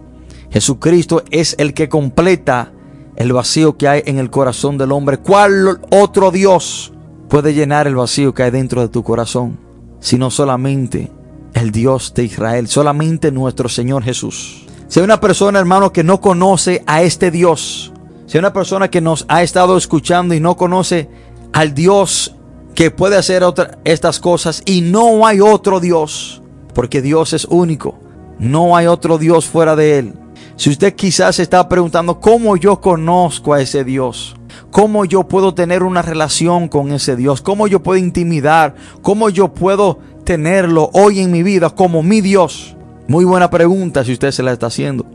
[0.50, 2.72] Jesucristo es el que completa
[3.16, 5.18] el vacío que hay en el corazón del hombre.
[5.18, 6.92] ¿Cuál otro Dios
[7.28, 9.58] puede llenar el vacío que hay dentro de tu corazón?
[10.00, 11.10] Sino solamente
[11.54, 14.66] el Dios de Israel, solamente nuestro Señor Jesús.
[14.88, 17.92] Si hay una persona, hermano, que no conoce a este Dios,
[18.26, 21.08] si hay una persona que nos ha estado escuchando y no conoce
[21.52, 22.34] al Dios
[22.74, 23.42] que puede hacer
[23.84, 26.42] estas cosas y no hay otro Dios,
[26.74, 27.98] porque Dios es único.
[28.38, 30.12] No hay otro Dios fuera de Él.
[30.56, 34.36] Si usted quizás está preguntando cómo yo conozco a ese Dios,
[34.70, 37.40] ¿Cómo yo puedo tener una relación con ese Dios?
[37.40, 38.74] ¿Cómo yo puedo intimidar?
[39.02, 42.76] ¿Cómo yo puedo tenerlo hoy en mi vida como mi Dios?
[43.08, 45.06] Muy buena pregunta si usted se la está haciendo.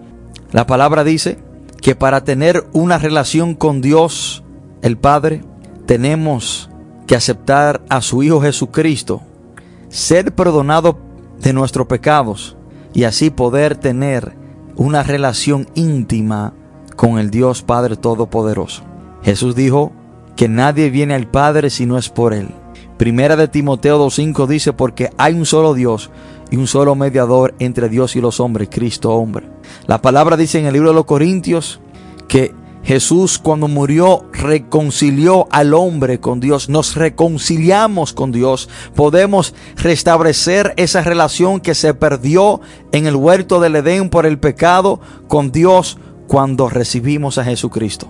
[0.51, 1.39] La palabra dice
[1.81, 4.43] que para tener una relación con Dios,
[4.81, 5.43] el Padre,
[5.85, 6.69] tenemos
[7.07, 9.21] que aceptar a su Hijo Jesucristo,
[9.89, 10.97] ser perdonado
[11.39, 12.55] de nuestros pecados
[12.93, 14.33] y así poder tener
[14.81, 16.55] una relación íntima
[16.95, 18.81] con el Dios Padre Todopoderoso.
[19.21, 19.91] Jesús dijo
[20.35, 22.49] que nadie viene al Padre si no es por Él.
[22.97, 26.09] Primera de Timoteo 2.5 dice, porque hay un solo Dios
[26.49, 29.47] y un solo mediador entre Dios y los hombres, Cristo hombre.
[29.85, 31.79] La palabra dice en el libro de los Corintios
[32.27, 32.51] que
[32.83, 41.01] Jesús cuando murió reconcilió al hombre con Dios, nos reconciliamos con Dios, podemos restablecer esa
[41.01, 42.59] relación que se perdió
[42.91, 48.07] en el huerto del Edén por el pecado con Dios cuando recibimos a Jesucristo.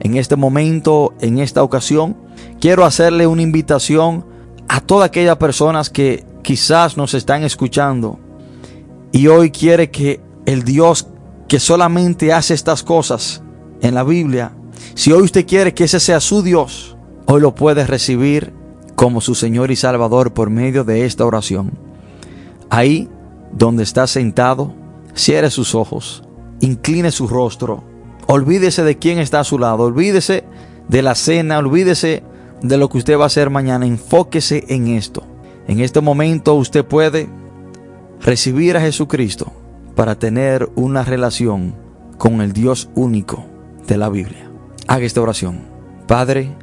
[0.00, 2.16] En este momento, en esta ocasión,
[2.60, 4.26] quiero hacerle una invitación
[4.68, 8.18] a todas aquellas personas que quizás nos están escuchando
[9.12, 11.06] y hoy quiere que el Dios
[11.48, 13.43] que solamente hace estas cosas,
[13.84, 14.52] en la Biblia,
[14.94, 18.52] si hoy usted quiere que ese sea su Dios, hoy lo puede recibir
[18.94, 21.72] como su Señor y Salvador por medio de esta oración.
[22.70, 23.10] Ahí
[23.52, 24.74] donde está sentado,
[25.14, 26.24] cierre sus ojos,
[26.60, 27.84] incline su rostro,
[28.26, 30.44] olvídese de quién está a su lado, olvídese
[30.88, 32.22] de la cena, olvídese
[32.62, 35.24] de lo que usted va a hacer mañana, enfóquese en esto.
[35.68, 37.28] En este momento usted puede
[38.22, 39.52] recibir a Jesucristo
[39.94, 41.74] para tener una relación
[42.16, 43.53] con el Dios único
[43.86, 44.50] de la Biblia.
[44.86, 45.62] Haga esta oración.
[46.06, 46.54] Padre,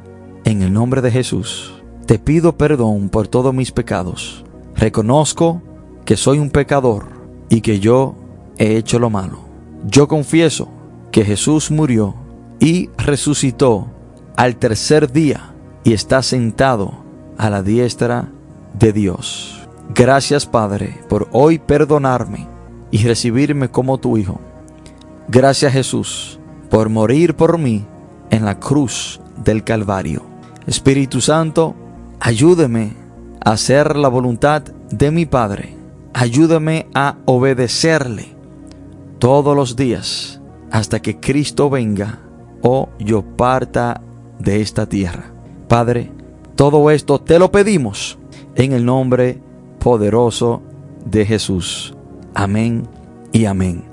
[0.44, 4.44] en el nombre de Jesús, te pido perdón por todos mis pecados.
[4.74, 5.62] Reconozco
[6.04, 7.06] que soy un pecador
[7.48, 8.14] y que yo
[8.58, 9.38] he hecho lo malo.
[9.86, 10.68] Yo confieso
[11.10, 12.14] que Jesús murió
[12.60, 13.88] y resucitó
[14.36, 15.54] al tercer día
[15.84, 17.04] y está sentado
[17.38, 18.30] a la diestra
[18.78, 19.68] de Dios.
[19.94, 22.48] Gracias Padre por hoy perdonarme
[22.90, 24.40] y recibirme como tu Hijo.
[25.28, 26.38] Gracias Jesús
[26.72, 27.84] por morir por mí
[28.30, 30.22] en la cruz del Calvario.
[30.66, 31.74] Espíritu Santo,
[32.18, 32.94] ayúdeme
[33.44, 35.76] a hacer la voluntad de mi Padre.
[36.14, 38.34] Ayúdame a obedecerle
[39.18, 42.20] todos los días hasta que Cristo venga
[42.62, 44.00] o yo parta
[44.38, 45.30] de esta tierra.
[45.68, 46.10] Padre,
[46.56, 48.18] todo esto te lo pedimos
[48.54, 49.42] en el nombre
[49.78, 50.62] poderoso
[51.04, 51.94] de Jesús.
[52.32, 52.88] Amén
[53.30, 53.91] y amén.